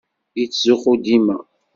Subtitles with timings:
[0.39, 1.37] Yettzuxxu dima.